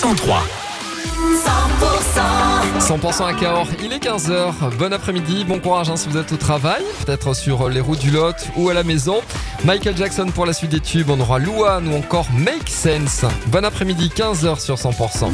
103. 0.00 0.42
100% 2.78 3.26
à 3.26 3.34
Cahors, 3.34 3.68
il 3.84 3.92
est 3.92 4.02
15h, 4.02 4.74
bon 4.78 4.94
après-midi, 4.94 5.44
bon 5.44 5.58
courage 5.60 5.90
hein, 5.90 5.96
si 5.96 6.08
vous 6.08 6.16
êtes 6.16 6.32
au 6.32 6.38
travail, 6.38 6.82
peut-être 7.04 7.34
sur 7.34 7.68
les 7.68 7.80
routes 7.80 7.98
du 7.98 8.10
Lot 8.10 8.34
ou 8.56 8.70
à 8.70 8.74
la 8.74 8.82
maison. 8.82 9.20
Michael 9.62 9.98
Jackson 9.98 10.28
pour 10.34 10.46
la 10.46 10.54
suite 10.54 10.70
des 10.70 10.80
tubes, 10.80 11.10
on 11.10 11.20
aura 11.20 11.38
Louane 11.38 11.86
ou 11.86 11.96
encore 11.98 12.26
Make 12.32 12.70
Sense. 12.70 13.26
Bon 13.48 13.62
après-midi, 13.62 14.10
15h 14.16 14.58
sur 14.58 14.76
100%. 14.76 14.88
100% 14.88 15.30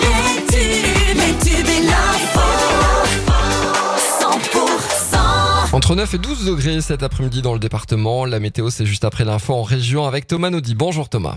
les 0.00 0.46
tubes, 0.46 1.18
les 1.18 1.34
tubes 1.44 1.68
et 1.68 1.82
l'info. 1.82 2.40
100% 4.20 5.74
Entre 5.74 5.94
9 5.94 6.14
et 6.14 6.18
12 6.18 6.46
degrés 6.46 6.80
cet 6.80 7.02
après-midi 7.02 7.42
dans 7.42 7.52
le 7.52 7.58
département, 7.58 8.24
la 8.24 8.40
météo 8.40 8.70
c'est 8.70 8.86
juste 8.86 9.04
après 9.04 9.26
l'info 9.26 9.52
en 9.52 9.64
région 9.64 10.06
avec 10.06 10.26
Thomas 10.26 10.48
Naudy. 10.48 10.74
Bonjour 10.74 11.10
Thomas. 11.10 11.36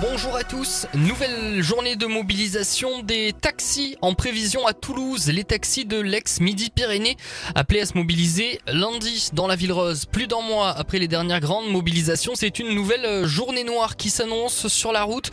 Bo 0.00 0.09
Bonjour, 0.22 0.36
à 0.36 0.44
tous. 0.44 0.86
Nouvelle 0.92 1.62
journée 1.62 1.96
de 1.96 2.04
mobilisation 2.04 3.02
des 3.02 3.32
taxis 3.32 3.96
en 4.02 4.12
prévision 4.12 4.66
à 4.66 4.74
Toulouse. 4.74 5.28
Les 5.28 5.44
taxis 5.44 5.86
de 5.86 5.98
l'ex-Midi-Pyrénées 5.98 7.16
appelés 7.54 7.80
à 7.80 7.86
se 7.86 7.96
mobiliser 7.96 8.60
lundi 8.66 9.30
dans 9.32 9.46
la 9.46 9.56
ville 9.56 9.72
rose. 9.72 10.04
Plus 10.04 10.26
d'un 10.26 10.42
mois 10.42 10.72
après 10.76 10.98
les 10.98 11.08
dernières 11.08 11.40
grandes 11.40 11.70
mobilisations, 11.70 12.32
c'est 12.34 12.58
une 12.58 12.74
nouvelle 12.74 13.24
journée 13.24 13.64
noire 13.64 13.96
qui 13.96 14.10
s'annonce 14.10 14.68
sur 14.68 14.92
la 14.92 15.04
route. 15.04 15.30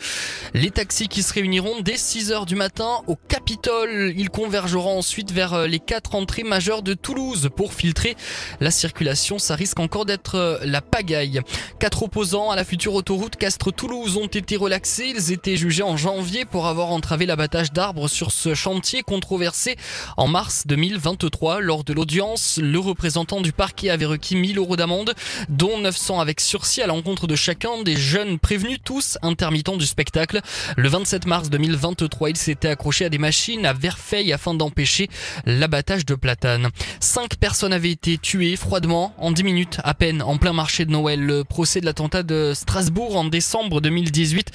Les 0.54 0.70
taxis 0.70 1.08
qui 1.08 1.22
se 1.22 1.34
réuniront 1.34 1.80
dès 1.82 1.98
6 1.98 2.32
heures 2.32 2.46
du 2.46 2.54
matin 2.54 3.02
au 3.08 3.16
Capitole. 3.16 4.14
Ils 4.16 4.30
convergeront 4.30 4.96
ensuite 4.96 5.32
vers 5.32 5.66
les 5.66 5.80
quatre 5.80 6.14
entrées 6.14 6.44
majeures 6.44 6.82
de 6.82 6.94
Toulouse 6.94 7.50
pour 7.54 7.74
filtrer 7.74 8.16
la 8.60 8.70
circulation. 8.70 9.38
Ça 9.38 9.54
risque 9.54 9.80
encore 9.80 10.06
d'être 10.06 10.60
la 10.64 10.80
pagaille. 10.80 11.42
Quatre 11.78 12.04
opposants 12.04 12.50
à 12.50 12.56
la 12.56 12.64
future 12.64 12.94
autoroute 12.94 13.36
Castres-Toulouse 13.36 14.16
ont 14.16 14.28
été 14.28 14.56
Ils 14.80 15.32
étaient 15.32 15.56
jugés 15.56 15.82
en 15.82 15.96
janvier 15.96 16.44
pour 16.44 16.68
avoir 16.68 16.90
entravé 16.90 17.26
l'abattage 17.26 17.72
d'arbres 17.72 18.06
sur 18.06 18.30
ce 18.30 18.54
chantier 18.54 19.02
controversé 19.02 19.74
en 20.16 20.28
mars 20.28 20.68
2023. 20.68 21.60
Lors 21.60 21.82
de 21.82 21.92
l'audience, 21.92 22.60
le 22.62 22.78
représentant 22.78 23.40
du 23.40 23.50
parquet 23.50 23.90
avait 23.90 24.06
requis 24.06 24.36
1000 24.36 24.56
euros 24.58 24.76
d'amende, 24.76 25.14
dont 25.48 25.78
900 25.78 26.20
avec 26.20 26.40
sursis 26.40 26.80
à 26.80 26.86
l'encontre 26.86 27.26
de 27.26 27.34
chacun 27.34 27.82
des 27.82 27.96
jeunes 27.96 28.38
prévenus, 28.38 28.78
tous 28.84 29.18
intermittents 29.22 29.76
du 29.76 29.86
spectacle. 29.86 30.42
Le 30.76 30.88
27 30.88 31.26
mars 31.26 31.50
2023, 31.50 32.30
il 32.30 32.36
s'était 32.36 32.68
accroché 32.68 33.04
à 33.04 33.08
des 33.08 33.18
machines 33.18 33.66
à 33.66 33.72
Verfeil 33.72 34.32
afin 34.32 34.54
d'empêcher 34.54 35.08
l'abattage 35.44 36.06
de 36.06 36.14
platanes. 36.14 36.68
Cinq 37.00 37.36
personnes 37.36 37.72
avaient 37.72 37.90
été 37.90 38.16
tuées 38.16 38.54
froidement 38.54 39.12
en 39.18 39.32
10 39.32 39.42
minutes 39.42 39.78
à 39.82 39.94
peine 39.94 40.22
en 40.22 40.36
plein 40.36 40.52
marché 40.52 40.84
de 40.84 40.92
Noël. 40.92 41.20
Le 41.20 41.42
procès 41.42 41.80
de 41.80 41.86
l'attentat 41.86 42.22
de 42.22 42.52
Strasbourg 42.54 43.16
en 43.16 43.24
décembre 43.24 43.80
2018 43.80 44.52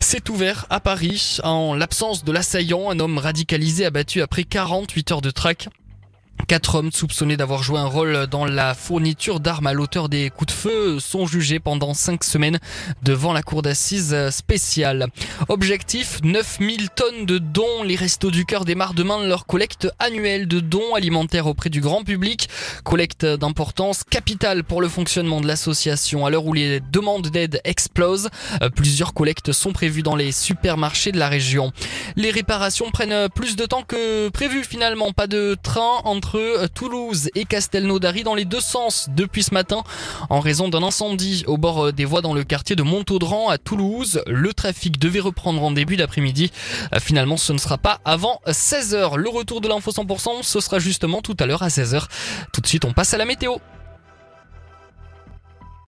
s'est 0.00 0.30
ouvert 0.30 0.66
à 0.70 0.80
Paris 0.80 1.38
en 1.44 1.74
l'absence 1.74 2.24
de 2.24 2.32
l'assaillant, 2.32 2.90
un 2.90 2.98
homme 3.00 3.18
radicalisé 3.18 3.84
abattu 3.84 4.22
après 4.22 4.44
48 4.44 5.12
heures 5.12 5.20
de 5.20 5.30
traque. 5.30 5.68
Quatre 6.46 6.74
hommes 6.74 6.90
soupçonnés 6.90 7.36
d'avoir 7.36 7.62
joué 7.62 7.78
un 7.78 7.86
rôle 7.86 8.26
dans 8.26 8.44
la 8.44 8.74
fourniture 8.74 9.38
d'armes 9.38 9.68
à 9.68 9.72
l'auteur 9.72 10.08
des 10.08 10.30
coups 10.30 10.52
de 10.52 10.58
feu 10.58 10.98
sont 10.98 11.26
jugés 11.26 11.60
pendant 11.60 11.94
cinq 11.94 12.24
semaines 12.24 12.58
devant 13.02 13.32
la 13.32 13.42
cour 13.42 13.62
d'assises 13.62 14.16
spéciale. 14.30 15.06
Objectif 15.48 16.18
9000 16.24 16.90
tonnes 16.90 17.24
de 17.24 17.38
dons. 17.38 17.84
Les 17.84 17.94
Restos 17.94 18.32
du 18.32 18.44
Cœur 18.44 18.64
démarrent 18.64 18.94
demain 18.94 19.24
leur 19.24 19.46
collecte 19.46 19.88
annuelle 20.00 20.48
de 20.48 20.58
dons 20.58 20.94
alimentaires 20.94 21.46
auprès 21.46 21.70
du 21.70 21.80
grand 21.80 22.02
public. 22.02 22.48
Collecte 22.82 23.24
d'importance 23.24 24.02
capitale 24.02 24.64
pour 24.64 24.80
le 24.80 24.88
fonctionnement 24.88 25.40
de 25.40 25.46
l'association. 25.46 26.26
À 26.26 26.30
l'heure 26.30 26.46
où 26.46 26.52
les 26.52 26.80
demandes 26.80 27.28
d'aide 27.28 27.60
explosent, 27.64 28.28
plusieurs 28.74 29.14
collectes 29.14 29.52
sont 29.52 29.72
prévues 29.72 30.02
dans 30.02 30.16
les 30.16 30.32
supermarchés 30.32 31.12
de 31.12 31.18
la 31.18 31.28
région. 31.28 31.72
Les 32.16 32.30
réparations 32.30 32.90
prennent 32.90 33.28
plus 33.28 33.54
de 33.54 33.66
temps 33.66 33.82
que 33.82 34.28
prévu 34.30 34.64
finalement. 34.64 35.12
Pas 35.12 35.26
de 35.28 35.56
train 35.62 36.00
entre 36.30 36.68
Toulouse 36.68 37.28
et 37.34 37.44
Castelnaudary 37.44 38.22
dans 38.22 38.36
les 38.36 38.44
deux 38.44 38.60
sens 38.60 39.08
depuis 39.16 39.42
ce 39.42 39.52
matin 39.52 39.82
en 40.28 40.38
raison 40.38 40.68
d'un 40.68 40.82
incendie 40.82 41.42
au 41.48 41.56
bord 41.56 41.92
des 41.92 42.04
voies 42.04 42.20
dans 42.20 42.34
le 42.34 42.44
quartier 42.44 42.76
de 42.76 42.84
Montaudran 42.84 43.48
à 43.48 43.58
Toulouse. 43.58 44.22
Le 44.28 44.52
trafic 44.54 45.00
devait 45.00 45.18
reprendre 45.18 45.60
en 45.60 45.72
début 45.72 45.96
d'après-midi. 45.96 46.52
Finalement, 47.00 47.36
ce 47.36 47.52
ne 47.52 47.58
sera 47.58 47.78
pas 47.78 48.00
avant 48.04 48.40
16h. 48.46 49.16
Le 49.16 49.28
retour 49.28 49.60
de 49.60 49.68
l'info 49.68 49.90
100%, 49.90 50.42
ce 50.42 50.60
sera 50.60 50.78
justement 50.78 51.20
tout 51.20 51.36
à 51.40 51.46
l'heure 51.46 51.64
à 51.64 51.68
16h. 51.68 52.04
Tout 52.52 52.60
de 52.60 52.66
suite, 52.66 52.84
on 52.84 52.92
passe 52.92 53.12
à 53.12 53.18
la 53.18 53.24
météo. 53.24 53.56